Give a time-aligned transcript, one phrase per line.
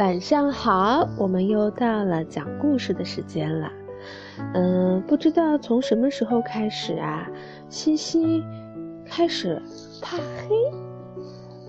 [0.00, 3.70] 晚上好，我们又到了讲故事的时间了。
[4.54, 7.28] 嗯，不知道从什么时候开始啊，
[7.68, 8.42] 西西
[9.04, 9.60] 开始
[10.00, 10.56] 怕黑，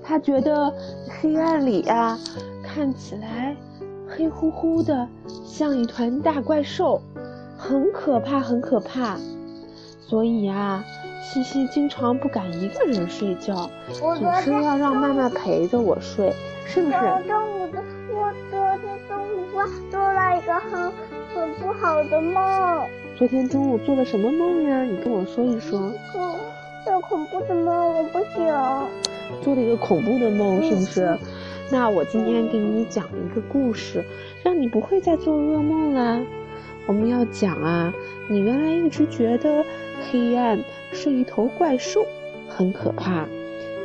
[0.02, 0.74] 他觉得
[1.10, 2.18] 黑暗里啊，
[2.64, 3.54] 看起来
[4.08, 5.06] 黑乎乎的，
[5.44, 7.02] 像一团大怪兽，
[7.58, 9.18] 很可怕，很可怕。
[10.00, 10.82] 所以啊，
[11.22, 16.34] 西西经常不敢一个人睡觉，总是要让妈妈陪着我睡，
[16.66, 16.96] 是不是？
[18.14, 20.92] 我昨天中午啊做了一个很
[21.34, 22.88] 很不好的梦。
[23.16, 24.84] 昨天中午做了什么梦呀？
[24.84, 25.94] 你跟我说一说。
[26.16, 26.36] 嗯，
[26.84, 28.88] 做恐怖的梦，我不想。
[29.42, 31.18] 做了一个恐怖的梦，是不是？
[31.72, 34.04] 那我今天给你讲一个故事，
[34.44, 36.22] 让你不会再做噩梦啦。
[36.88, 37.94] 我们要讲啊，
[38.28, 39.64] 你原来一直觉得
[40.12, 40.60] 黑暗
[40.92, 42.06] 是一头怪兽，
[42.50, 43.26] 很可怕。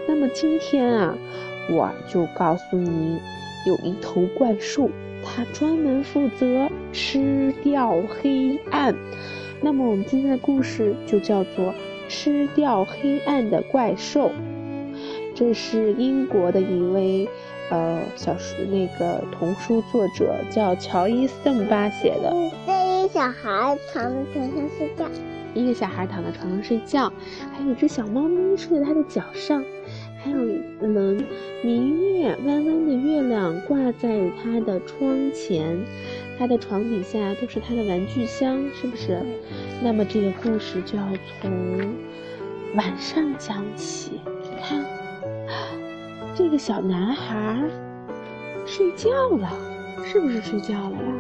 [0.08, 1.14] 那么今天啊，
[1.70, 3.20] 我就告诉你，
[3.66, 4.88] 有一头怪兽，
[5.22, 8.94] 它专门负责吃掉黑暗。
[9.60, 11.66] 那么我们今天的故事就叫做
[12.08, 14.30] 《吃掉黑暗的怪兽》。
[15.34, 17.28] 这是英国的一位。
[17.68, 22.32] 呃，小说那个童书作者叫乔伊·圣巴写的。
[22.64, 25.04] 这一小孩躺在床上睡觉，
[25.52, 27.12] 一个小孩躺在床上睡觉，
[27.52, 29.64] 还有一只小猫咪睡在他的脚上，
[30.26, 31.24] 还有一轮
[31.62, 35.78] 明月弯弯的月亮挂在他的窗前，
[36.36, 39.20] 他的床底下都是他的玩具箱，是不是？
[39.84, 41.08] 那么这个故事就要
[41.40, 41.94] 从
[42.74, 44.20] 晚上讲起，
[44.60, 44.84] 看。
[46.34, 47.62] 这个小男孩
[48.66, 49.48] 睡觉了，
[50.04, 51.14] 是不是睡觉了呀？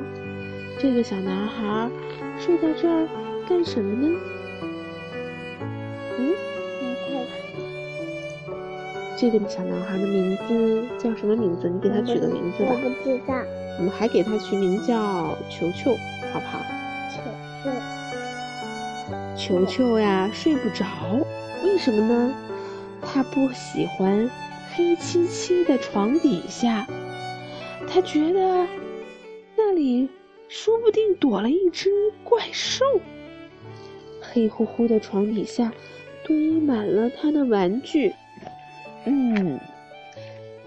[0.80, 1.88] 这个小男孩
[2.40, 3.06] 睡在这儿
[3.48, 4.18] 干什么呢？
[9.18, 11.70] 这个小男孩的名字叫什么名字？
[11.70, 12.72] 你给他取个名字吧。
[12.72, 13.34] 我不知道。
[13.78, 15.96] 我们还给他取名叫球球，
[16.32, 16.60] 好不好？
[17.10, 17.22] 球
[17.64, 17.70] 球。
[19.36, 20.86] 球球呀，睡不着，
[21.64, 22.34] 为什么呢？
[23.00, 24.28] 他不喜欢。
[24.74, 26.86] 黑漆漆的床底下，
[27.88, 28.66] 他觉得
[29.56, 30.10] 那里
[30.48, 31.88] 说不定躲了一只
[32.22, 32.84] 怪兽。
[34.20, 35.72] 黑乎乎的床底下
[36.26, 38.14] 堆满了他的玩具。
[39.06, 39.58] 嗯，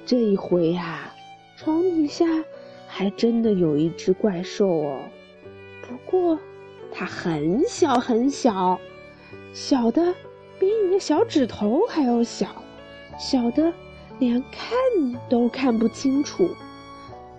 [0.06, 1.14] 这一回呀，
[1.56, 2.26] 床底下
[2.88, 5.00] 还真的有一只怪兽哦。
[5.88, 6.40] 不过
[6.92, 8.80] 它很小很小，
[9.54, 10.14] 小的
[10.60, 12.48] 比你的小指头还要小，
[13.20, 13.72] 小的。
[14.18, 14.74] 连看
[15.30, 16.50] 都看不清楚，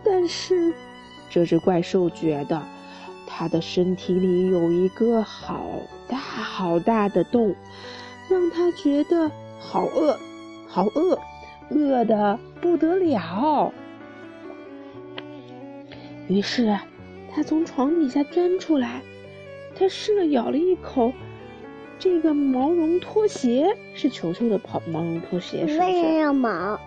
[0.02, 0.72] 但是
[1.28, 2.58] 这只怪兽觉得
[3.26, 5.62] 它的身体里有一个好
[6.08, 7.54] 大好大的洞，
[8.30, 10.18] 让它觉得好饿，
[10.72, 11.18] 好饿，
[11.70, 13.72] 饿的不得了。
[16.28, 16.78] 于是，
[17.34, 19.02] 他从床底下钻出来，
[19.74, 21.12] 他试了咬了一口。
[21.98, 25.78] 这个毛绒拖鞋是球球的跑毛绒拖鞋，是不是？
[25.80, 26.80] 为什么要毛？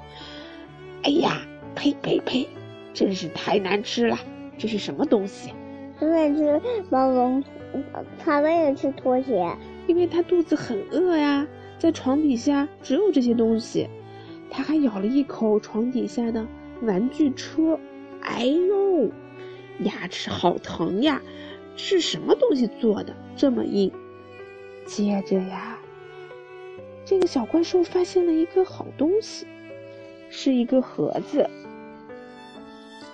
[1.04, 1.42] 哎呀，
[1.76, 2.48] 呸呸呸！
[2.94, 4.18] 真是太难吃了！
[4.58, 5.52] 这是什么东西？
[6.00, 7.44] 因为吃毛绒，
[8.18, 9.46] 他为了吃拖鞋，
[9.88, 11.46] 因为他肚子很饿呀，
[11.80, 13.88] 在床底下只有这些东西。
[14.50, 16.46] 他还咬了一口床底下的
[16.82, 17.80] 玩具车，
[18.22, 19.10] 哎呦，
[19.80, 21.22] 牙齿好疼呀！
[21.76, 23.16] 是什么东西做的？
[23.36, 23.92] 这么硬？
[24.86, 25.80] 接着呀，
[27.04, 29.48] 这个小怪兽发现了一个好东西，
[30.30, 31.50] 是一个盒子。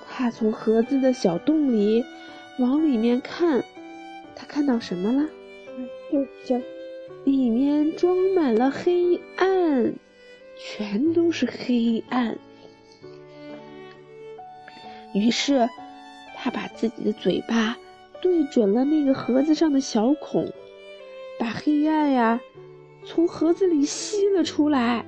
[0.09, 2.03] 他从盒子的小洞里
[2.57, 3.63] 往里面看，
[4.35, 5.29] 他看到什么了？
[6.11, 6.61] 就就
[7.25, 9.93] 里面装满了黑暗，
[10.57, 12.37] 全都是黑暗。
[15.13, 15.67] 于是，
[16.35, 17.77] 他把自己的嘴巴
[18.21, 20.51] 对准了那个盒子上的小孔。
[21.39, 22.41] 把黑暗呀
[23.05, 25.05] 从盒子里吸了出来，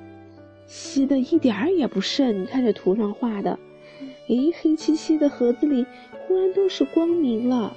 [0.66, 2.42] 吸的一点儿也不剩。
[2.42, 3.58] 你看这图上画的，
[4.28, 5.86] 诶，黑漆漆的盒子里
[6.26, 7.76] 忽然都是光明了。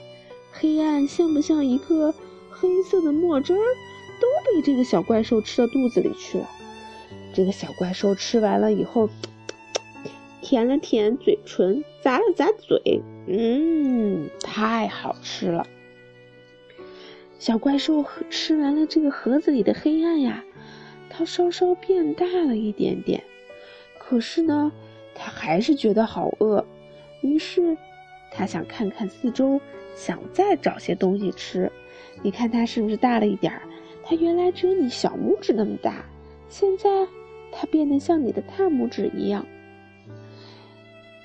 [0.53, 2.13] 黑暗像不像一个
[2.49, 3.59] 黑色的墨汁儿，
[4.19, 6.49] 都被这个小怪兽吃到肚子里去了。
[7.33, 9.09] 这个小怪兽吃完了以后，
[10.41, 15.65] 舔了舔嘴唇，咂了咂嘴，嗯，太好吃了。
[17.39, 20.43] 小怪兽吃完了这个盒子里的黑暗呀，
[21.09, 23.23] 它稍稍变大了一点点，
[23.99, 24.71] 可是呢，
[25.13, 26.65] 它还是觉得好饿，
[27.21, 27.77] 于是
[28.31, 29.59] 它想看看四周，
[29.95, 31.71] 想再找些东西吃。
[32.23, 33.61] 你看它是不是大了一点儿？
[34.07, 36.05] 它原来只有你小拇指那么大，
[36.47, 36.89] 现在
[37.51, 39.45] 它变得像你的大拇指一样。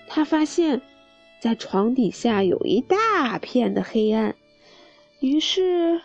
[0.09, 0.81] 它发现
[1.41, 4.35] 在床底下有一大片的黑暗。
[5.21, 6.01] 于是，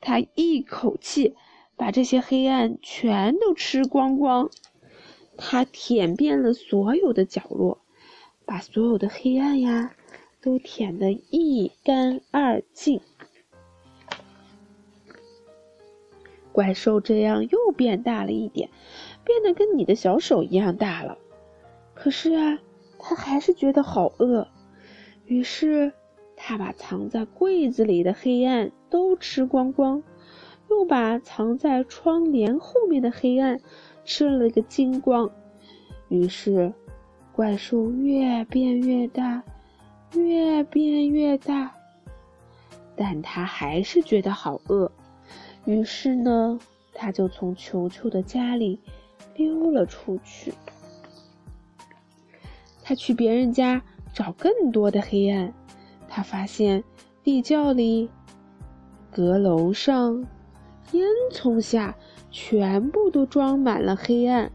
[0.00, 1.34] 他一口气
[1.76, 4.48] 把这些黑暗全都吃光光。
[5.36, 7.80] 他舔遍了所有的角落，
[8.44, 9.94] 把所有的黑暗呀
[10.40, 13.00] 都舔得一干二净。
[16.52, 18.70] 怪兽这样又变大了一点，
[19.24, 21.18] 变得跟你的小手一样大了。
[21.94, 22.58] 可是啊，
[22.98, 24.48] 他还是觉得好饿。
[25.26, 25.92] 于是，
[26.36, 30.02] 他把藏在柜子里的黑暗都吃光光，
[30.68, 33.60] 又把藏在窗帘后面的黑暗
[34.04, 35.30] 吃了个精光。
[36.08, 36.72] 于是，
[37.32, 39.42] 怪兽越变越大，
[40.14, 41.72] 越变越大。
[42.96, 44.90] 但他还是觉得好饿。
[45.64, 46.58] 于是呢，
[46.92, 48.80] 他就从球球的家里
[49.36, 50.52] 溜了出去。
[52.82, 55.52] 他去别人家找更多的黑暗。
[56.08, 56.82] 他发现
[57.22, 58.10] 地窖里、
[59.12, 60.26] 阁楼上、
[60.90, 61.94] 烟囱下
[62.32, 64.50] 全部都装满了黑暗。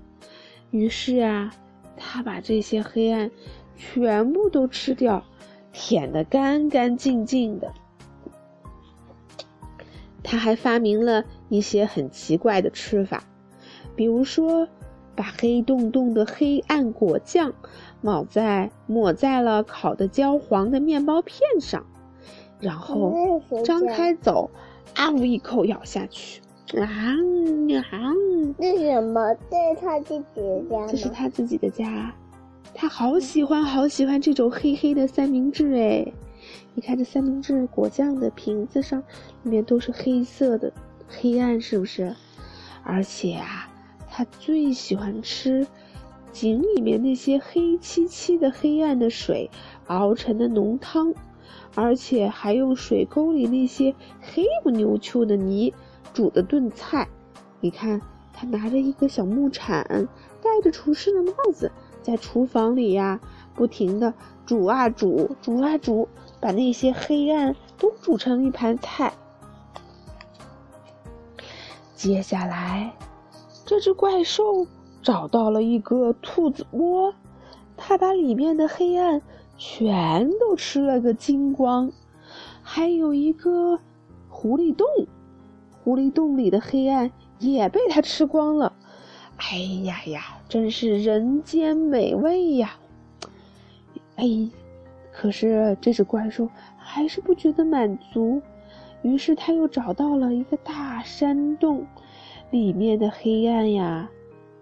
[0.71, 1.53] 于是啊，
[1.95, 3.31] 他把这些黑暗
[3.77, 5.23] 全部都吃掉，
[5.71, 7.73] 舔得干干净净的。
[10.35, 13.23] 他还发明了一些很奇怪的吃法，
[13.95, 14.67] 比如说，
[15.15, 17.53] 把黑洞洞的黑暗果酱
[18.01, 21.85] 抹在抹在了烤的焦黄的面包片上，
[22.59, 24.33] 然后张开嘴，
[24.95, 26.41] 啊呜一口咬下去，
[26.77, 28.13] 啊啊！
[28.59, 29.33] 这是什么？
[29.49, 32.13] 这是他自己的家这是他自己的家，
[32.73, 36.05] 他好喜欢好喜欢这种黑黑的三明治哎。
[36.73, 39.01] 你看这三明治果酱的瓶子上，
[39.43, 40.71] 里面都是黑色的
[41.07, 42.15] 黑暗，是不是？
[42.83, 43.69] 而且啊，
[44.09, 45.65] 他最喜欢吃
[46.31, 49.49] 井里面那些黑漆漆的黑暗的水
[49.87, 51.13] 熬成的浓汤，
[51.73, 55.73] 而且还用水沟里那些黑不溜秋的泥
[56.13, 57.07] 煮的炖菜。
[57.61, 58.01] 你看，
[58.33, 60.07] 他拿着一个小木铲，
[60.41, 63.19] 戴着厨师的帽子，在厨房里呀，
[63.55, 64.13] 不停的
[64.45, 66.07] 煮啊煮，煮啊煮。
[66.39, 69.13] 把那些黑暗都煮成一盘菜。
[71.95, 72.93] 接下来，
[73.65, 74.67] 这只怪兽
[75.01, 77.13] 找到了一个兔子窝，
[77.75, 79.21] 它把里面的黑暗
[79.57, 81.91] 全都吃了个精光。
[82.61, 83.79] 还有一个
[84.29, 84.87] 狐狸洞，
[85.83, 88.73] 狐狸洞里的黑暗也被它吃光了。
[89.37, 92.75] 哎呀呀，真是人间美味呀！
[94.15, 94.49] 哎。
[95.17, 98.41] 可是这只怪兽还是不觉得满足，
[99.01, 101.87] 于是他又找到了一个大山洞，
[102.51, 104.09] 里面的黑暗呀，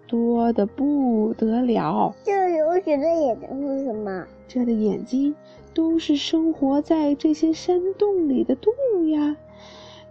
[0.06, 2.14] 多的不得了。
[2.22, 4.24] 这流血的眼睛是什么？
[4.46, 5.34] 这的眼睛
[5.74, 9.36] 都是生活在这些山洞里的动物呀，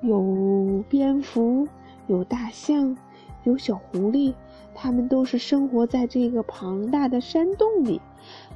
[0.01, 1.65] 有蝙蝠，
[2.07, 2.97] 有大象，
[3.45, 4.33] 有小狐狸，
[4.75, 8.01] 它们都是生活在这个庞大的山洞里。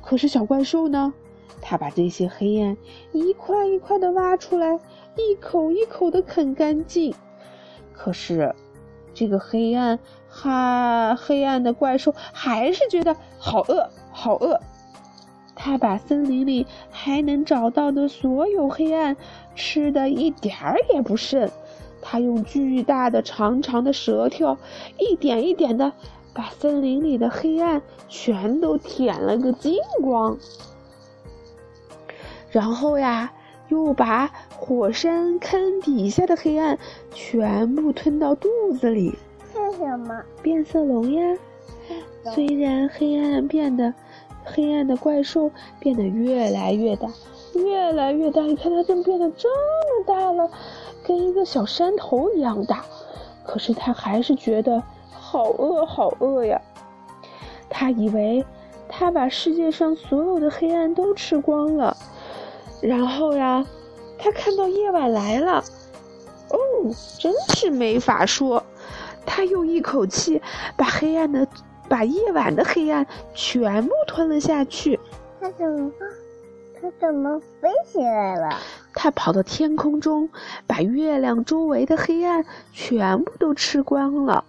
[0.02, 1.14] 可是小怪兽呢？
[1.62, 2.78] 他把这些黑暗
[3.12, 4.80] 一块一块的挖出来，
[5.16, 7.14] 一口一口的啃干净。
[7.94, 8.54] 可是，
[9.14, 10.00] 这个黑暗
[10.30, 14.60] 哈黑暗的怪兽还是觉得好饿，好饿。
[15.56, 19.18] 他把森林里还能找到的所有黑暗
[19.56, 21.50] 吃的一点儿也不剩。
[22.00, 24.56] 他用巨大的长长的舌头，
[25.00, 25.92] 一点一点的
[26.32, 30.38] 把森林里的黑暗全都舔了个精光。
[32.58, 33.32] 然后呀，
[33.68, 36.76] 又把火山坑底下的黑暗
[37.14, 38.50] 全部吞到肚
[38.82, 39.16] 子里。
[39.54, 40.24] 是什么？
[40.42, 41.38] 变色龙呀！
[42.34, 43.94] 虽然黑暗变得，
[44.44, 47.08] 黑暗的怪兽变得越来越大，
[47.54, 48.42] 越来越大。
[48.42, 50.50] 你看它怎么变得这么大了，
[51.04, 52.84] 跟一个小山头一样大。
[53.46, 56.60] 可是它还是觉得好饿，好饿呀！
[57.70, 58.44] 他以为
[58.90, 61.96] 他把世界上所有的黑暗都吃光了。
[62.82, 63.66] 然后呀，
[64.18, 65.64] 他看到夜晚来了，
[66.50, 66.58] 哦，
[67.20, 68.64] 真是没法说。
[69.26, 70.42] 他又一口气
[70.78, 71.48] 把黑暗的、
[71.90, 75.00] 把夜晚的黑暗全部吞了下去。
[75.42, 75.92] 他怎么，
[76.82, 78.58] 他怎么飞起来了？
[78.94, 80.30] 他跑到天空中，
[80.66, 84.46] 把月亮周围的黑暗全部都吃光了。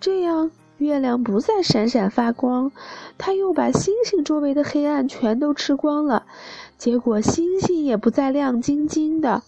[0.00, 2.72] 这样，月亮不再闪闪发光。
[3.18, 6.24] 他又把星星周围的黑暗全都吃光了。
[6.84, 9.42] 结果星星也不再亮晶晶的，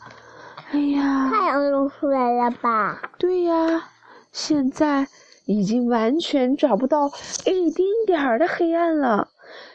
[0.71, 1.28] 哎呀！
[1.31, 3.12] 太阳又出来了吧？
[3.19, 3.90] 对呀，
[4.33, 5.07] 现在
[5.45, 7.12] 已经完全找不到
[7.45, 9.28] 一丁点儿的黑暗了。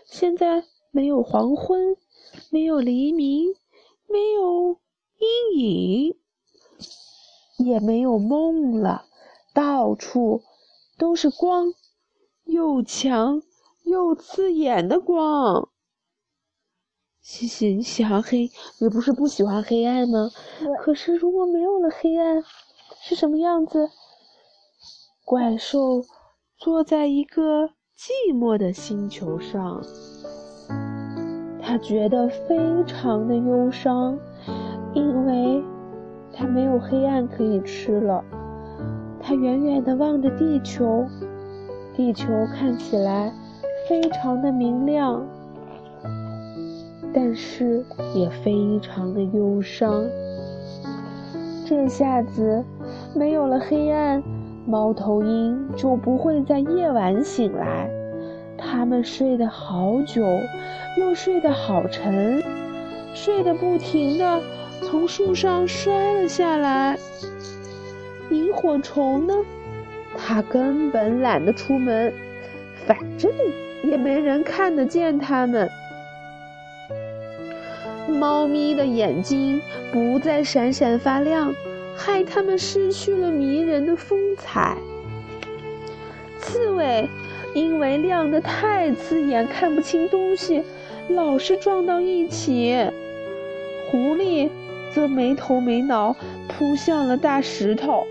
[0.08, 1.98] 现在没有黄昏，
[2.50, 3.54] 没有黎明，
[4.08, 4.80] 没有
[5.54, 6.16] 阴影，
[7.60, 9.06] 也没有梦了，
[9.54, 10.42] 到处
[10.98, 11.76] 都是光，
[12.44, 13.44] 又强
[13.84, 15.70] 又刺眼的光。
[17.22, 18.50] 西西，你喜欢黑，
[18.80, 20.32] 你不是不喜欢黑暗吗？
[20.80, 22.44] 可是如果没有了黑暗，
[23.00, 23.90] 是什么样子？
[25.24, 26.04] 怪兽
[26.58, 29.80] 坐在一个寂寞的星球上，
[31.62, 34.18] 他觉得非常的忧伤，
[34.96, 35.64] 因为
[36.34, 38.26] 他没有黑暗可以吃了。
[39.22, 41.06] 他远远的望着地球，
[41.96, 43.32] 地球看起来
[43.88, 45.24] 非常的明亮。
[47.14, 50.04] 但是也非常的忧伤。
[51.66, 52.64] 这下子
[53.14, 54.22] 没有了黑暗，
[54.66, 57.90] 猫头鹰就不会在夜晚醒来。
[58.58, 60.24] 它们睡得好久，
[60.98, 62.42] 又睡得好沉，
[63.14, 64.42] 睡得不停的
[64.82, 66.98] 从树上摔了下来。
[68.30, 69.34] 萤火虫呢？
[70.18, 72.14] 它根本懒得出门，
[72.86, 73.32] 反正
[73.84, 75.70] 也没人看得见它们。
[78.22, 79.60] 猫咪的眼睛
[79.92, 81.56] 不再闪闪发亮，
[81.96, 84.78] 害它们失去了迷人的风采。
[86.38, 87.10] 刺猬
[87.56, 90.62] 因为亮得太刺眼，看不清东西，
[91.10, 92.76] 老是撞到一起。
[93.90, 94.52] 狐狸
[94.94, 96.16] 则没头没脑
[96.48, 98.06] 扑向了大石头，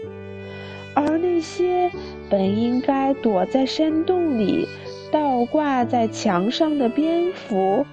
[0.93, 1.89] 而那些
[2.29, 4.67] 本应该躲在山洞里、
[5.13, 7.87] 倒挂在墙上的蝙蝠。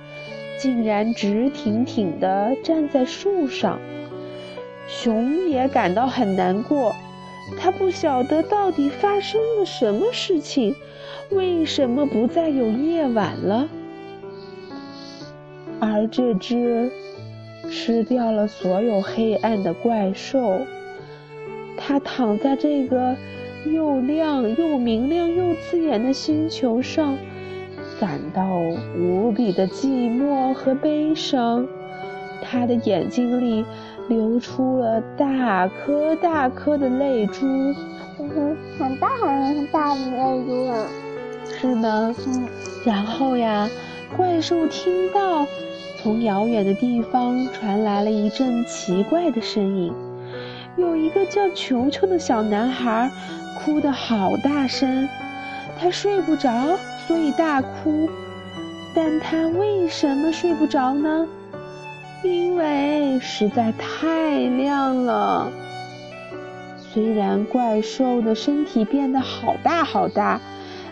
[0.58, 3.80] 竟然直挺挺地站在树上，
[4.88, 6.96] 熊也感到很难过。
[7.58, 10.76] 他不晓得到底发生了什么事情，
[11.30, 13.70] 为什么不再有夜晚了？
[15.80, 16.92] 而这只
[17.70, 20.62] 吃掉了所有黑暗的怪兽，
[21.78, 23.16] 它躺在这个
[23.66, 27.18] 又亮又明亮又刺眼的星球上。
[28.00, 28.46] 感到
[28.96, 31.66] 无比的寂寞和悲伤，
[32.42, 33.66] 他的眼睛里
[34.08, 37.46] 流出了大颗大颗的泪珠，
[38.20, 40.86] 嗯，很大很大的泪珠啊，
[41.60, 42.16] 是吗？
[42.28, 42.48] 嗯。
[42.86, 43.68] 然后呀，
[44.16, 45.46] 怪兽听到
[46.02, 49.92] 从遥远的地方传来了一阵奇怪的声音，
[50.78, 53.10] 有一个叫球球的小男孩
[53.60, 55.10] 哭得好大声，
[55.80, 56.78] 他睡不着。
[57.08, 58.10] 所以大哭，
[58.94, 61.26] 但他为什么睡不着呢？
[62.24, 65.50] 因为实在太亮了。
[66.80, 70.42] 虽然怪兽的身体变得好大好大，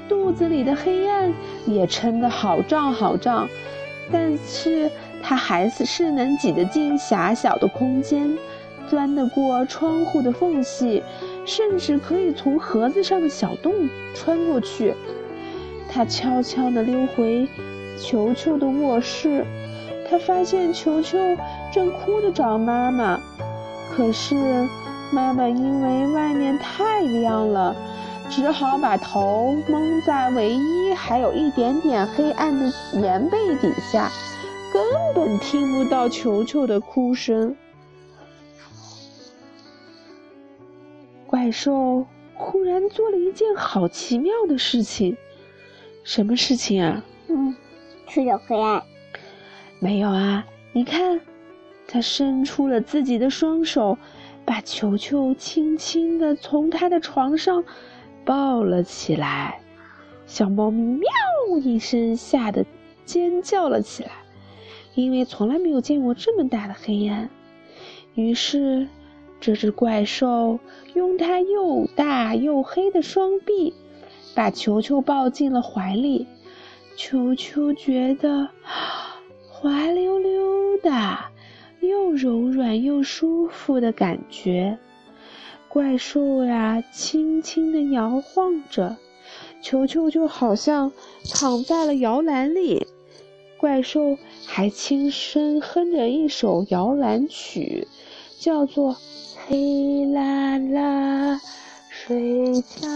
[0.07, 1.34] 肚子里的黑暗
[1.65, 3.50] 也撑得好胀好胀，
[4.12, 4.89] 但是
[5.22, 8.38] 它还是是能挤得进狭小的空间，
[8.88, 11.01] 钻得过窗户的缝隙，
[11.43, 13.74] 甚至可以从盒子上的小洞
[14.13, 14.93] 穿过去。
[15.89, 17.48] 他悄悄地溜回
[17.98, 19.46] 球球的卧室，
[20.10, 21.18] 他发现球球
[21.72, 23.20] 正哭着找妈妈，
[23.92, 24.36] 可是
[25.12, 27.75] 妈妈因为外面太亮了，
[28.30, 34.12] 只好把头蒙在唯一还有一点点黑暗的棉被底下，
[34.74, 37.56] 根本听不到球球的哭声。
[41.27, 45.15] 怪兽忽然做了一件好奇妙的事情。
[46.05, 47.03] 什么事情啊？
[47.27, 47.53] 嗯，
[48.07, 48.81] 是有黑暗。
[49.79, 51.19] 没有啊，你看，
[51.88, 53.97] 他伸出了自己的双手，
[54.45, 57.63] 把球球轻轻地从他的床上
[58.24, 59.59] 抱了起来。
[60.27, 62.63] 小猫咪喵一声，吓得
[63.03, 64.12] 尖叫了起来，
[64.93, 67.27] 因为从来没有见过这么大的黑暗。
[68.13, 68.88] 于是，
[69.39, 70.59] 这只怪兽
[70.93, 73.74] 用它又大又黑的双臂。
[74.36, 76.27] 把球球抱进了怀里，
[76.98, 78.50] 球球觉得
[79.50, 81.18] 滑溜溜的，
[81.80, 84.77] 又柔软又舒服的感觉。
[85.70, 88.98] 怪兽呀，轻轻地摇晃着，
[89.62, 90.92] 球球就好像
[91.34, 92.86] 躺在了摇篮里。
[93.58, 97.88] 怪兽还轻声哼着一首摇篮曲，
[98.38, 98.94] 叫做
[99.48, 101.39] 《嘿啦啦，
[101.89, 102.88] 睡觉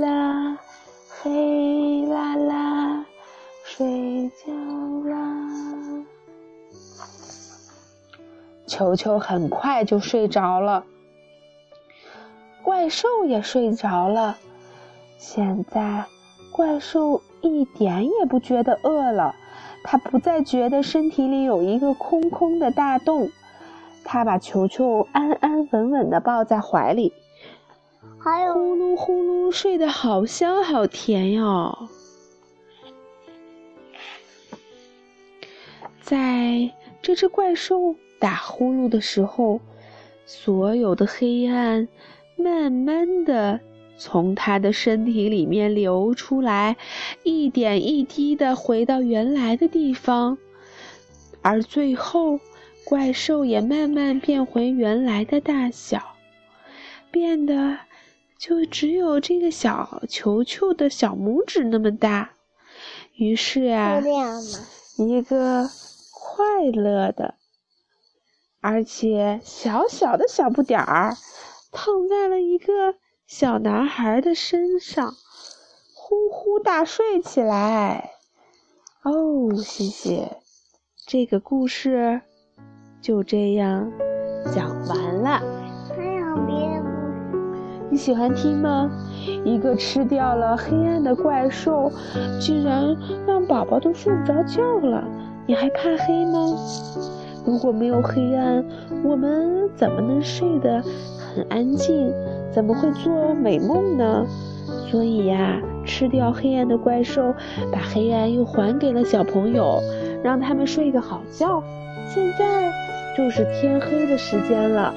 [0.00, 0.54] 啦》。
[1.28, 3.04] 嘿啦啦，
[3.64, 4.52] 睡觉
[5.10, 6.06] 啦。
[8.64, 10.84] 球球很快就睡着了，
[12.62, 14.38] 怪兽也睡着了。
[15.18, 16.04] 现在
[16.52, 19.34] 怪兽一点也不觉得饿了，
[19.82, 23.30] 他不再觉得身体里有一个空空的大洞。
[24.04, 27.12] 他把球球安安稳稳地抱在怀里，
[28.26, 31.88] 还有呼噜呼噜睡得好香好甜哟。
[36.00, 36.68] 在
[37.00, 39.60] 这只怪兽打呼噜的时候，
[40.24, 41.86] 所有的黑暗
[42.34, 43.60] 慢慢的
[43.96, 46.76] 从他的身体里面流出来，
[47.22, 50.36] 一点一滴的回到原来的地方，
[51.42, 52.40] 而最后。
[52.84, 56.00] 怪兽也慢慢变回原来的大小，
[57.10, 57.76] 变得
[58.38, 62.30] 就只有这个小球球的小拇指那么大。
[63.14, 64.00] 于是啊，
[64.98, 65.68] 一个
[66.12, 67.34] 快乐的，
[68.60, 71.16] 而且小小的小不点儿，
[71.72, 72.94] 躺在了一个
[73.26, 75.14] 小男孩的身上，
[75.94, 78.10] 呼呼大睡起来。
[79.02, 80.36] 哦，谢谢，
[81.06, 82.20] 这个故事。
[83.00, 83.92] 就这样
[84.52, 85.40] 讲完了。
[85.94, 86.75] 还有别？
[87.96, 88.90] 你喜欢听吗？
[89.42, 91.90] 一个吃掉了黑暗的怪兽，
[92.38, 92.94] 竟然
[93.26, 95.02] 让宝宝都睡不着觉了。
[95.46, 96.54] 你还怕黑吗？
[97.46, 98.62] 如果没有黑暗，
[99.02, 100.82] 我们怎么能睡得
[101.34, 102.12] 很安静？
[102.52, 104.26] 怎么会做美梦呢？
[104.90, 107.32] 所以呀，吃掉黑暗的怪兽，
[107.72, 109.80] 把黑暗又还给了小朋友，
[110.22, 111.62] 让他们睡个好觉。
[112.14, 112.70] 现在。
[113.16, 114.92] 就是天黑的时间了，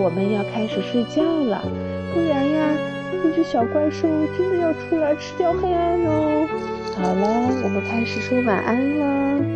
[0.00, 1.60] 我们要开始睡觉了，
[2.16, 2.70] 不然呀，
[3.22, 4.08] 那只小怪兽
[4.38, 6.48] 真的要出来吃掉黑暗哦。
[6.96, 9.55] 好了，我们开始说晚安了。